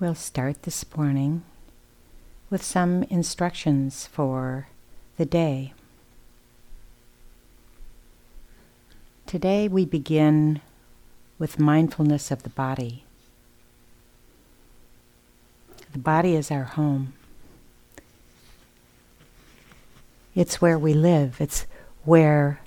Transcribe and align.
We'll 0.00 0.14
start 0.14 0.62
this 0.62 0.82
morning 0.96 1.42
with 2.48 2.62
some 2.62 3.02
instructions 3.10 4.06
for 4.06 4.68
the 5.18 5.26
day. 5.26 5.74
Today 9.26 9.68
we 9.68 9.84
begin 9.84 10.62
with 11.38 11.58
mindfulness 11.58 12.30
of 12.30 12.44
the 12.44 12.48
body. 12.48 13.04
The 15.92 15.98
body 15.98 16.34
is 16.34 16.50
our 16.50 16.64
home. 16.64 17.12
It's 20.34 20.62
where 20.62 20.78
we 20.78 20.94
live. 20.94 21.42
It's 21.42 21.66
where 22.06 22.62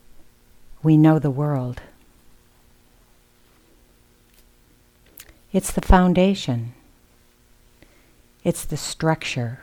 we 0.83 0.97
know 0.97 1.17
the 1.17 1.31
world. 1.31 1.81
It's 5.51 5.71
the 5.71 5.81
foundation. 5.81 6.75
It's 8.43 8.65
the 8.65 8.77
structure. 8.77 9.59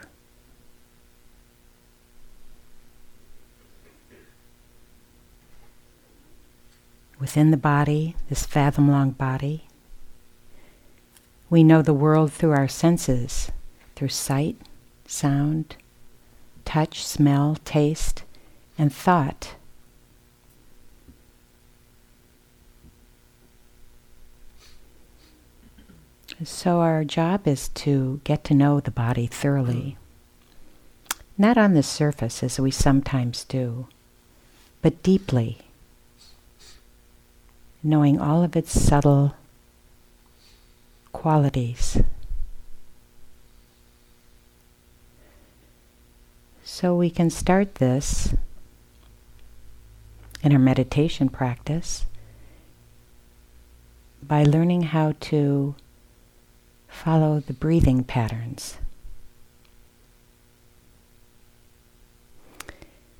Within 7.19 7.51
the 7.51 7.59
body, 7.59 8.17
this 8.31 8.47
fathom 8.47 8.91
long 8.91 9.11
body, 9.11 9.67
we 11.51 11.63
know 11.63 11.83
the 11.83 11.93
world 11.93 12.33
through 12.33 12.53
our 12.53 12.69
senses, 12.69 13.51
through 13.97 14.09
sight, 14.09 14.57
sound, 15.07 15.77
touch, 16.65 17.05
smell, 17.05 17.59
taste, 17.65 18.25
and 18.79 18.91
thought. 18.91 19.57
So, 26.43 26.81
our 26.81 27.05
job 27.05 27.47
is 27.47 27.69
to 27.69 28.23
get 28.25 28.45
to 28.45 28.55
know 28.55 28.81
the 28.81 28.91
body 28.91 29.27
thoroughly. 29.27 29.99
Not 31.37 31.59
on 31.59 31.75
the 31.75 31.83
surface, 31.83 32.43
as 32.43 32.59
we 32.59 32.71
sometimes 32.71 33.45
do, 33.45 33.89
but 34.81 35.03
deeply, 35.03 35.59
knowing 37.83 38.19
all 38.19 38.43
of 38.43 38.57
its 38.57 38.73
subtle 38.73 39.35
qualities. 41.13 42.01
So, 46.65 46.97
we 46.97 47.11
can 47.11 47.29
start 47.29 47.75
this 47.75 48.33
in 50.43 50.53
our 50.53 50.59
meditation 50.59 51.29
practice 51.29 52.07
by 54.23 54.43
learning 54.43 54.83
how 54.85 55.13
to 55.21 55.75
follow 56.91 57.41
the 57.41 57.53
breathing 57.55 58.05
patterns. 58.05 58.77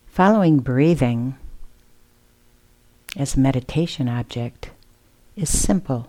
Following 0.09 0.59
breathing 0.59 1.37
as 3.17 3.37
a 3.37 3.41
meditation 3.41 4.09
object 4.09 4.71
is 5.37 5.49
simple, 5.49 6.09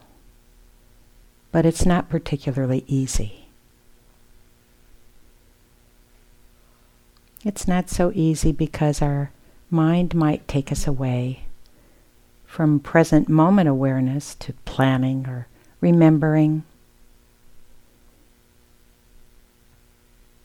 but 1.51 1.65
it's 1.65 1.85
not 1.85 2.09
particularly 2.09 2.83
easy. 2.87 3.45
It's 7.45 7.67
not 7.67 7.89
so 7.89 8.11
easy 8.13 8.51
because 8.51 9.01
our 9.01 9.31
mind 9.69 10.13
might 10.13 10.47
take 10.47 10.71
us 10.71 10.85
away 10.85 11.45
from 12.45 12.79
present 12.79 13.29
moment 13.29 13.69
awareness 13.69 14.35
to 14.35 14.53
planning 14.65 15.25
or 15.25 15.47
remembering 15.79 16.63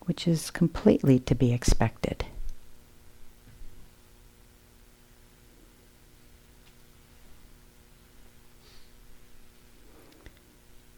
which 0.06 0.26
is 0.26 0.50
completely 0.50 1.18
to 1.18 1.34
be 1.34 1.52
expected. 1.52 2.24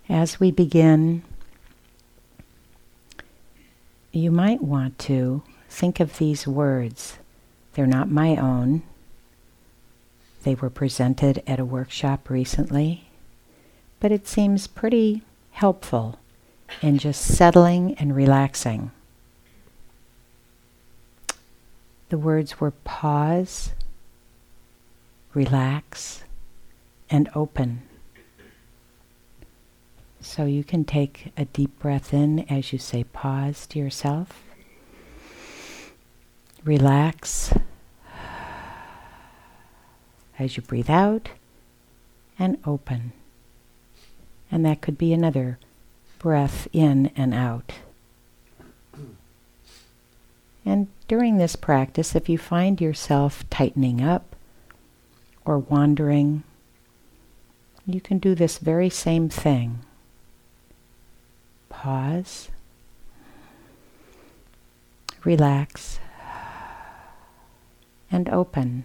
As 0.09 0.41
we 0.41 0.51
begin, 0.51 1.23
you 4.13 4.31
might 4.31 4.63
want 4.63 4.99
to 5.01 5.43
think 5.69 6.01
of 6.01 6.17
these 6.17 6.47
words. 6.47 7.19
They're 7.75 7.87
not 7.87 8.11
my 8.11 8.37
own. 8.37 8.83
They 10.45 10.55
were 10.55 10.71
presented 10.71 11.43
at 11.47 11.61
a 11.61 11.65
workshop 11.65 12.31
recently, 12.31 13.09
but 14.01 14.11
it 14.11 14.27
seems 14.27 14.67
pretty 14.67 15.23
helpful 15.53 16.19
in 16.81 16.99
just 16.99 17.23
settling 17.23 17.95
and 17.95 18.17
relaxing. 18.17 18.91
The 22.09 22.19
words 22.19 22.59
were 22.59 22.71
pause, 22.71 23.73
relax, 25.35 26.25
and 27.11 27.29
open. 27.35 27.83
So 30.21 30.45
you 30.45 30.65
can 30.65 30.85
take 30.85 31.33
a 31.37 31.45
deep 31.45 31.79
breath 31.79 32.13
in 32.13 32.41
as 32.51 32.73
you 32.73 32.79
say 32.79 33.05
pause 33.05 33.67
to 33.69 33.79
yourself. 33.79 34.43
Relax 36.65 37.53
as 40.39 40.57
you 40.57 40.63
breathe 40.63 40.91
out 40.91 41.31
and 42.39 42.59
open. 42.65 43.13
And 44.51 44.65
that 44.65 44.81
could 44.81 44.97
be 44.97 45.13
another 45.13 45.59
breath 46.19 46.69
in 46.73 47.11
and 47.17 47.35
out. 47.35 47.75
And 50.69 50.89
during 51.09 51.39
this 51.39 51.57
practice, 51.57 52.15
if 52.15 52.29
you 52.29 52.37
find 52.37 52.79
yourself 52.79 53.43
tightening 53.49 54.03
up 54.03 54.37
or 55.47 55.59
wandering, 55.59 56.43
you 57.87 58.03
can 58.03 58.19
do 58.19 58.35
this 58.35 58.59
very 58.59 58.91
same 58.91 59.31
thing. 59.31 59.79
Pause, 61.71 62.51
relax, 65.25 66.01
and 68.11 68.29
open. 68.29 68.85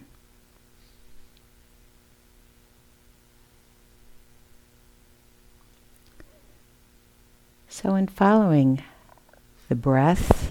So, 7.68 7.96
in 7.96 8.08
following 8.08 8.82
the 9.68 9.76
breath, 9.76 10.43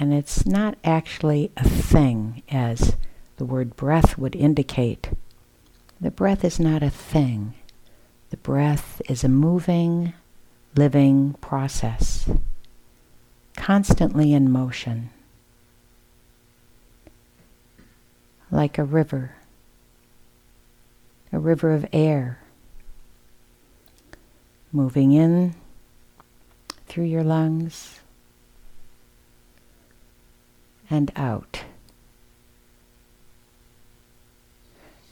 and 0.00 0.14
it's 0.14 0.46
not 0.46 0.78
actually 0.82 1.52
a 1.58 1.68
thing 1.68 2.42
as 2.48 2.96
the 3.36 3.44
word 3.44 3.76
breath 3.76 4.16
would 4.16 4.34
indicate. 4.34 5.10
The 6.00 6.10
breath 6.10 6.42
is 6.42 6.58
not 6.58 6.82
a 6.82 6.88
thing. 6.88 7.52
The 8.30 8.38
breath 8.38 9.02
is 9.10 9.22
a 9.22 9.28
moving, 9.28 10.14
living 10.74 11.34
process, 11.42 12.30
constantly 13.56 14.32
in 14.32 14.50
motion, 14.50 15.10
like 18.50 18.78
a 18.78 18.84
river, 18.84 19.34
a 21.30 21.38
river 21.38 21.74
of 21.74 21.84
air, 21.92 22.40
moving 24.72 25.12
in 25.12 25.54
through 26.86 27.04
your 27.04 27.22
lungs 27.22 28.00
and 30.90 31.12
out. 31.14 31.62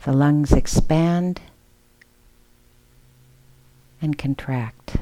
The 0.03 0.11
lungs 0.11 0.51
expand 0.51 1.41
and 4.01 4.17
contract. 4.17 4.97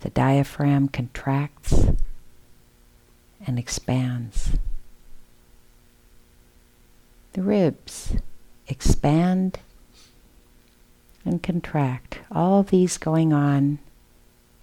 The 0.00 0.10
diaphragm 0.10 0.88
contracts 0.88 1.86
and 3.44 3.58
expands. 3.58 4.50
The 7.32 7.42
ribs 7.42 8.16
expand 8.68 9.58
and 11.24 11.42
contract, 11.42 12.20
all 12.30 12.62
these 12.62 12.96
going 12.96 13.32
on 13.32 13.80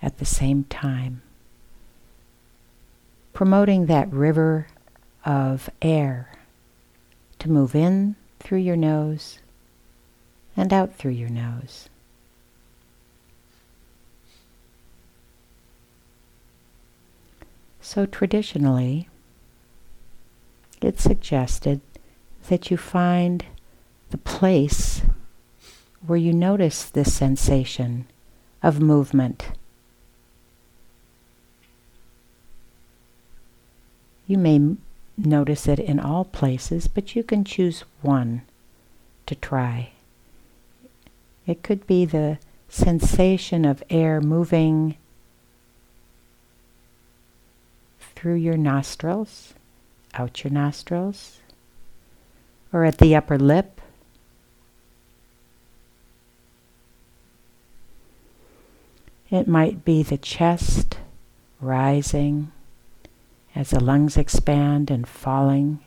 at 0.01 0.17
the 0.17 0.25
same 0.25 0.63
time 0.65 1.21
promoting 3.35 3.87
that 3.87 4.11
river 4.13 4.65
of 5.25 5.69
air 5.81 6.31
to 7.37 7.51
move 7.51 7.75
in 7.75 8.15
through 8.39 8.57
your 8.57 8.77
nose 8.77 9.39
and 10.55 10.71
out 10.71 10.95
through 10.95 11.11
your 11.11 11.29
nose. 11.29 11.89
So 17.81 18.05
traditionally, 18.05 19.09
it's 20.81 21.03
suggested 21.03 21.81
that 22.47 22.71
you 22.71 22.77
find 22.77 23.43
the 24.11 24.17
place 24.17 25.01
where 26.07 26.17
you 26.17 26.31
notice 26.31 26.85
this 26.85 27.13
sensation 27.13 28.07
of 28.63 28.79
movement. 28.79 29.49
You 34.27 34.37
may 34.37 34.75
notice 35.17 35.67
it 35.67 35.79
in 35.79 35.99
all 35.99 36.25
places, 36.25 36.87
but 36.87 37.15
you 37.15 37.23
can 37.23 37.43
choose 37.43 37.83
one 38.01 38.41
to 39.27 39.35
try. 39.35 39.91
It 41.45 41.61
could 41.61 41.85
be 41.85 42.05
the 42.05 42.39
sensation 42.67 43.65
of 43.65 43.83
air 43.89 44.19
moving 44.19 44.97
through 48.15 48.35
your 48.35 48.57
nostrils, 48.57 49.53
out 50.15 50.43
your 50.43 50.51
nostrils, 50.51 51.39
or 52.73 52.83
at 52.83 52.97
the 52.97 53.15
upper 53.15 53.37
lip. 53.37 53.79
It 59.29 59.47
might 59.47 59.85
be 59.85 60.01
the 60.01 60.17
chest 60.17 60.97
rising 61.61 62.51
as 63.55 63.69
the 63.69 63.79
lungs 63.79 64.17
expand 64.17 64.91
and 64.91 65.07
falling 65.07 65.79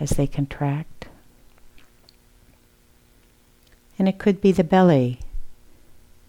as 0.00 0.10
they 0.10 0.26
contract. 0.26 1.06
And 3.98 4.08
it 4.08 4.18
could 4.18 4.40
be 4.40 4.50
the 4.50 4.64
belly 4.64 5.20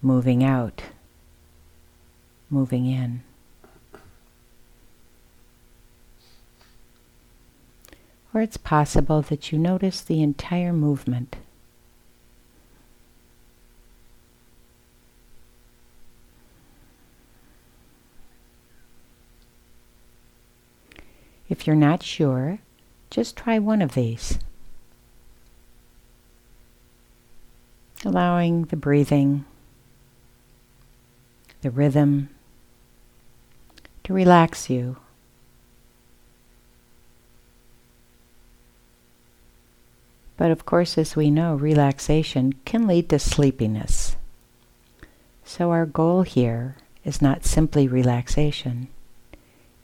moving 0.01 0.43
out, 0.43 0.83
moving 2.49 2.85
in. 2.85 3.23
Or 8.33 8.41
it's 8.41 8.57
possible 8.57 9.21
that 9.23 9.51
you 9.51 9.57
notice 9.57 10.01
the 10.01 10.21
entire 10.21 10.73
movement. 10.73 11.37
If 21.51 21.67
you're 21.67 21.75
not 21.75 22.01
sure, 22.01 22.59
just 23.09 23.35
try 23.35 23.59
one 23.59 23.81
of 23.81 23.93
these. 23.93 24.39
Allowing 28.05 28.63
the 28.63 28.77
breathing, 28.77 29.43
the 31.61 31.69
rhythm 31.69 32.29
to 34.05 34.13
relax 34.13 34.69
you. 34.69 34.95
But 40.37 40.51
of 40.51 40.65
course, 40.65 40.97
as 40.97 41.17
we 41.17 41.29
know, 41.29 41.55
relaxation 41.55 42.53
can 42.63 42.87
lead 42.87 43.09
to 43.09 43.19
sleepiness. 43.19 44.15
So 45.43 45.71
our 45.71 45.85
goal 45.85 46.21
here 46.21 46.77
is 47.03 47.21
not 47.21 47.43
simply 47.43 47.89
relaxation 47.89 48.87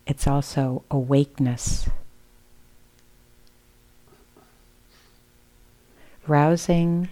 it's 0.08 0.26
also 0.26 0.84
awakeness. 0.90 1.90
Rousing 6.26 7.10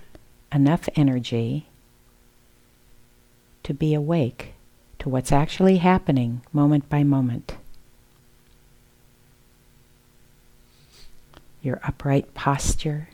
enough 0.51 0.87
energy 0.95 1.67
to 3.63 3.73
be 3.73 3.93
awake 3.93 4.53
to 4.99 5.09
what's 5.09 5.31
actually 5.31 5.77
happening 5.77 6.41
moment 6.53 6.89
by 6.89 7.03
moment. 7.03 7.57
Your 11.61 11.81
upright 11.83 12.33
posture. 12.33 13.09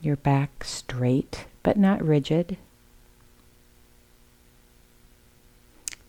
Your 0.00 0.16
back 0.16 0.64
straight 0.64 1.44
but 1.62 1.76
not 1.76 2.02
rigid. 2.02 2.56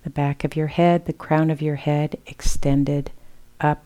The 0.04 0.10
back 0.10 0.44
of 0.44 0.56
your 0.56 0.68
head, 0.68 1.06
the 1.06 1.14
crown 1.14 1.50
of 1.50 1.62
your 1.62 1.76
head 1.76 2.18
extended 2.28 3.12
up, 3.62 3.86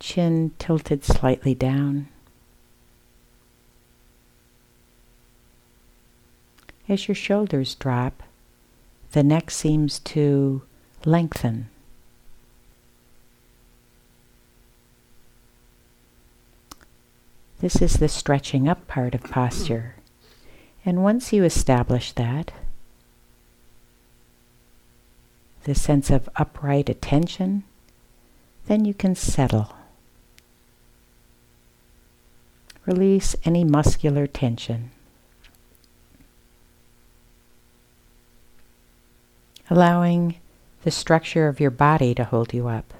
chin 0.00 0.52
tilted 0.58 1.04
slightly 1.04 1.54
down. 1.54 2.08
As 6.88 7.08
your 7.08 7.14
shoulders 7.14 7.74
drop, 7.74 8.22
the 9.12 9.22
neck 9.22 9.50
seems 9.50 9.98
to 10.00 10.62
lengthen. 11.04 11.68
This 17.60 17.80
is 17.80 17.94
the 17.94 18.08
stretching 18.08 18.68
up 18.68 18.86
part 18.86 19.14
of 19.14 19.22
posture. 19.24 19.94
And 20.84 21.02
once 21.02 21.32
you 21.32 21.42
establish 21.42 22.12
that, 22.12 22.52
the 25.66 25.74
sense 25.74 26.10
of 26.10 26.28
upright 26.36 26.88
attention, 26.88 27.64
then 28.66 28.84
you 28.84 28.94
can 28.94 29.16
settle. 29.16 29.74
Release 32.86 33.34
any 33.44 33.64
muscular 33.64 34.28
tension. 34.28 34.92
Allowing 39.68 40.36
the 40.84 40.92
structure 40.92 41.48
of 41.48 41.58
your 41.58 41.72
body 41.72 42.14
to 42.14 42.22
hold 42.22 42.54
you 42.54 42.68
up. 42.68 42.94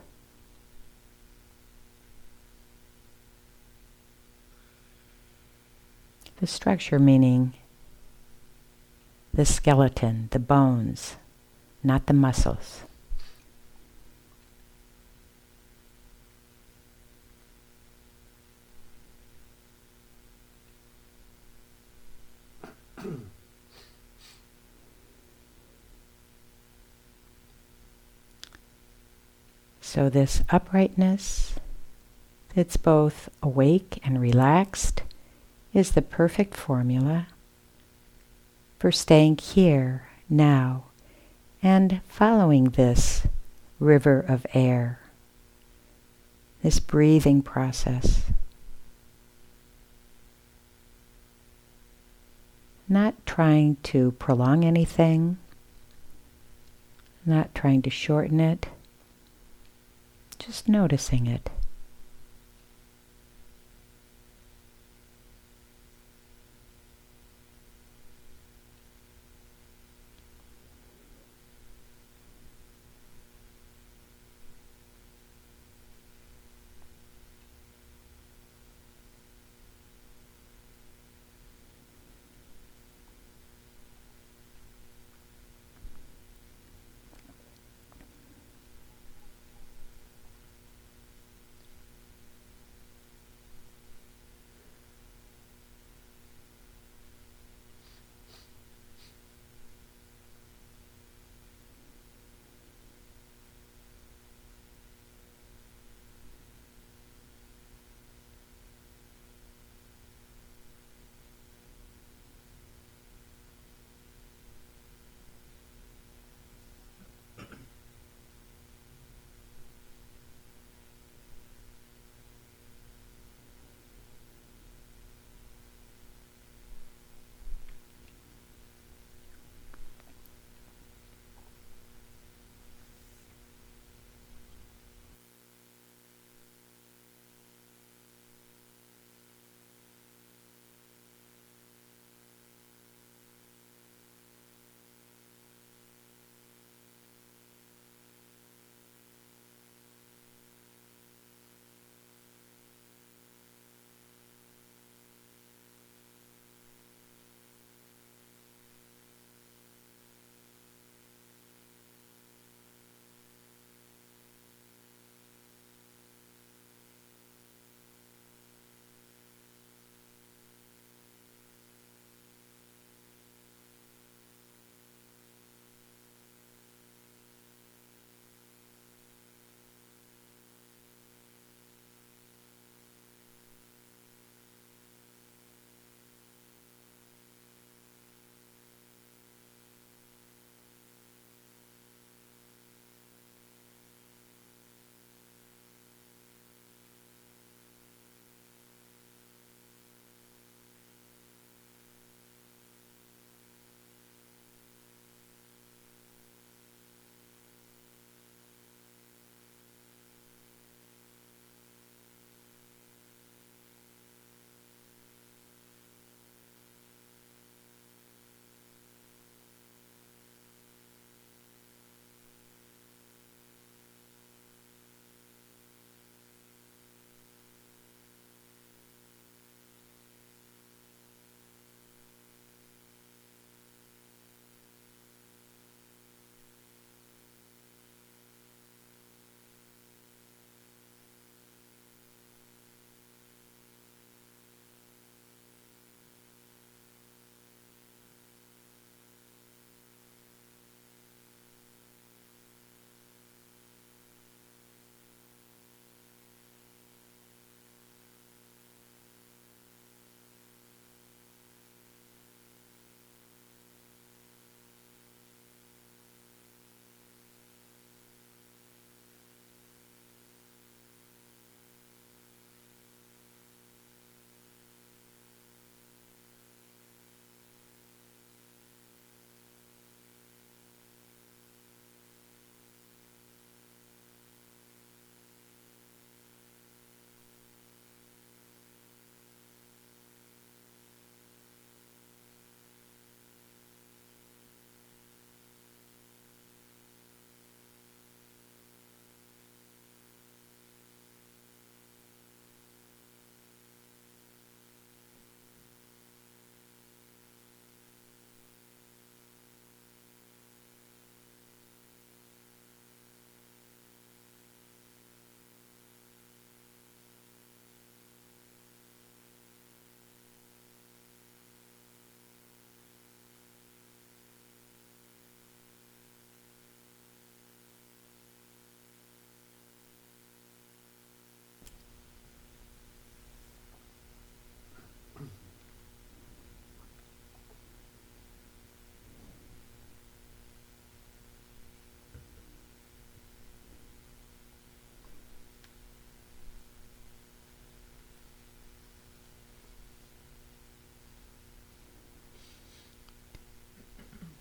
The 6.40 6.48
structure 6.48 6.98
meaning 6.98 7.54
the 9.32 9.46
skeleton, 9.46 10.26
the 10.32 10.40
bones, 10.40 11.14
not 11.86 12.06
the 12.06 12.12
muscles. 12.12 12.82
So, 29.80 30.10
this 30.10 30.42
uprightness 30.50 31.54
that's 32.54 32.76
both 32.76 33.30
awake 33.40 33.98
and 34.04 34.20
relaxed 34.20 35.02
is 35.72 35.92
the 35.92 36.02
perfect 36.02 36.54
formula 36.54 37.28
for 38.78 38.92
staying 38.92 39.38
here 39.38 40.08
now 40.28 40.84
and 41.66 42.00
following 42.06 42.66
this 42.66 43.26
river 43.80 44.20
of 44.28 44.46
air, 44.54 45.00
this 46.62 46.78
breathing 46.78 47.42
process. 47.42 48.22
Not 52.88 53.14
trying 53.26 53.78
to 53.82 54.12
prolong 54.12 54.64
anything, 54.64 55.38
not 57.24 57.52
trying 57.52 57.82
to 57.82 57.90
shorten 57.90 58.38
it, 58.38 58.68
just 60.38 60.68
noticing 60.68 61.26
it. 61.26 61.50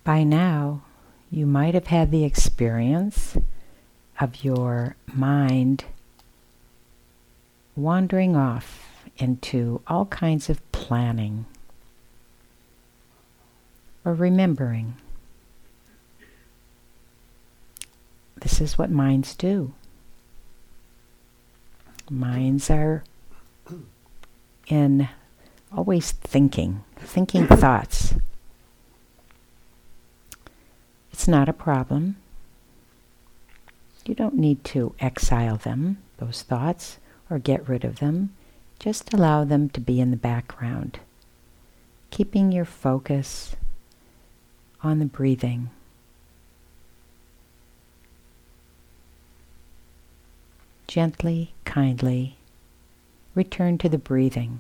By 0.06 0.24
now, 0.24 0.84
you 1.32 1.48
might 1.48 1.74
have 1.74 1.88
had 1.88 2.12
the 2.12 2.24
experience 2.24 3.36
of 4.22 4.44
your 4.44 4.96
mind 5.12 5.84
wandering 7.76 8.36
off 8.36 8.88
into 9.18 9.82
all 9.88 10.06
kinds 10.06 10.48
of 10.48 10.72
planning 10.72 11.46
or 14.06 14.14
remembering. 14.14 14.94
This 18.42 18.62
is 18.62 18.78
what 18.78 18.92
minds 18.92 19.34
do. 19.34 19.74
Minds 22.12 22.70
are 22.70 23.04
in 24.68 25.10
always 25.76 26.12
thinking, 26.12 26.84
thinking 26.96 27.48
thoughts. 27.48 28.14
It's 31.16 31.30
not 31.30 31.48
a 31.48 31.54
problem. 31.54 32.18
You 34.06 34.14
don't 34.16 34.36
need 34.36 34.66
to 34.66 34.96
exile 35.00 35.56
them, 35.56 36.00
those 36.18 36.42
thoughts, 36.42 36.98
or 37.30 37.40
get 37.40 37.70
rid 37.70 37.86
of 37.86 38.00
them. 38.00 38.36
Just 38.80 39.14
allow 39.14 39.46
them 39.46 39.70
to 39.70 39.80
be 39.80 40.02
in 40.02 40.12
the 40.12 40.18
background, 40.18 41.00
keeping 42.12 42.52
your 42.52 42.66
focus 42.66 43.56
on 44.84 45.00
the 45.00 45.06
breathing. 45.06 45.70
Gently, 50.86 51.54
kindly, 51.64 52.36
return 53.36 53.78
to 53.78 53.88
the 53.88 53.98
breathing. 53.98 54.60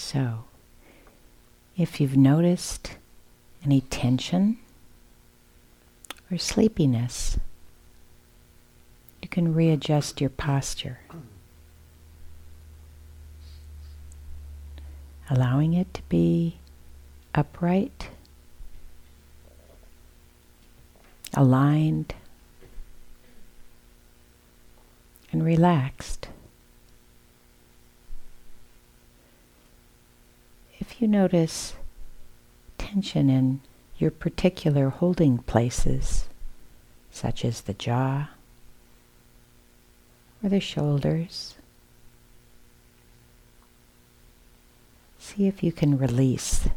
So, 0.00 0.44
if 1.76 2.00
you've 2.00 2.16
noticed 2.16 2.96
any 3.64 3.82
tension 3.82 4.58
or 6.32 6.38
sleepiness, 6.38 7.38
you 9.22 9.28
can 9.28 9.54
readjust 9.54 10.20
your 10.20 10.30
posture, 10.30 11.00
allowing 15.28 15.74
it 15.74 15.92
to 15.94 16.02
be 16.08 16.56
upright, 17.34 18.08
aligned, 21.34 22.14
and 25.30 25.44
relaxed. 25.44 26.28
If 30.90 31.00
you 31.00 31.06
notice 31.08 31.74
tension 32.76 33.30
in 33.30 33.60
your 33.96 34.10
particular 34.10 34.88
holding 34.88 35.38
places, 35.38 36.28
such 37.12 37.44
as 37.44 37.62
the 37.62 37.74
jaw 37.74 38.28
or 40.42 40.48
the 40.50 40.58
shoulders, 40.58 41.54
see 45.18 45.46
if 45.46 45.62
you 45.62 45.70
can 45.70 45.96
release 45.96 46.68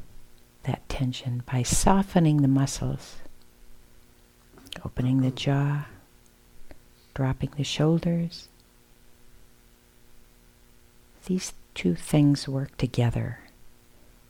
that 0.62 0.88
tension 0.88 1.42
by 1.52 1.64
softening 1.64 2.44
the 2.44 2.48
muscles, 2.48 3.16
opening 4.86 5.22
the 5.22 5.32
jaw, 5.32 5.86
dropping 7.16 7.52
the 7.58 7.64
shoulders. 7.64 8.48
These 11.26 11.54
two 11.74 11.96
things 11.96 12.48
work 12.48 12.78
together 12.78 13.40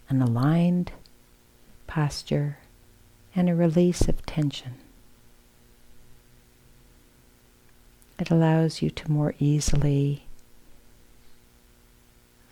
an 0.09 0.21
aligned 0.21 0.91
posture 1.87 2.57
and 3.35 3.49
a 3.49 3.55
release 3.55 4.01
of 4.07 4.25
tension. 4.25 4.75
It 8.19 8.29
allows 8.29 8.81
you 8.81 8.89
to 8.91 9.11
more 9.11 9.33
easily 9.39 10.25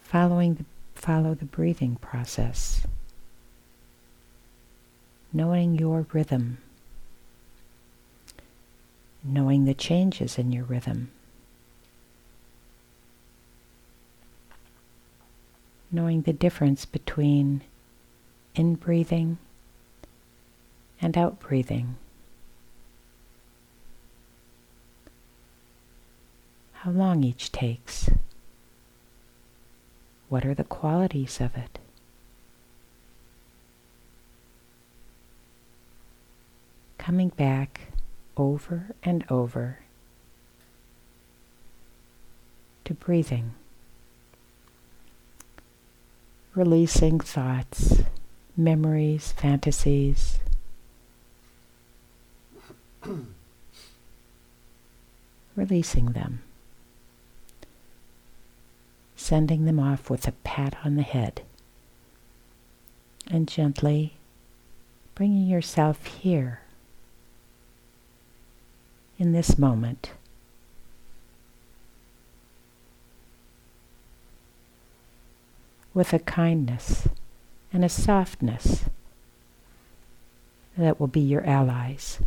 following 0.02 0.56
the, 0.56 0.66
follow 0.96 1.34
the 1.34 1.46
breathing 1.46 1.96
process, 1.96 2.86
knowing 5.32 5.76
your 5.76 6.06
rhythm, 6.12 6.58
knowing 9.24 9.66
the 9.66 9.74
changes 9.74 10.38
in 10.38 10.52
your 10.52 10.66
rhythm. 10.66 11.12
Knowing 15.92 16.22
the 16.22 16.34
difference 16.34 16.86
between 16.86 17.62
in 18.56 18.76
breathing 18.76 19.38
and 21.02 21.18
out 21.18 21.40
breathing. 21.40 21.96
How 26.74 26.92
long 26.92 27.24
each 27.24 27.52
takes. 27.52 28.10
What 30.30 30.46
are 30.46 30.54
the 30.54 30.64
qualities 30.64 31.40
of 31.42 31.56
it? 31.56 31.78
Coming 36.98 37.30
back 37.30 37.82
over 38.38 38.92
and 39.04 39.26
over 39.30 39.80
to 42.86 42.94
breathing 42.94 43.54
releasing 46.54 47.20
thoughts, 47.20 48.02
memories, 48.58 49.32
fantasies. 49.34 50.40
releasing 55.56 56.08
them, 56.08 56.42
sending 59.16 59.66
them 59.66 59.80
off 59.80 60.10
with 60.10 60.28
a 60.28 60.32
pat 60.32 60.76
on 60.84 60.96
the 60.96 61.02
head, 61.02 61.42
and 63.30 63.48
gently 63.48 64.14
bringing 65.16 65.48
yourself 65.48 66.06
here 66.06 66.62
in 69.20 69.34
this 69.34 69.58
moment. 69.58 70.12
With 75.94 76.14
a 76.14 76.20
kindness 76.20 77.08
and 77.74 77.84
a 77.84 77.90
softness 77.90 78.86
that 80.78 81.00
will 81.00 81.08
be 81.08 81.20
your 81.20 81.46
allies 81.46 82.20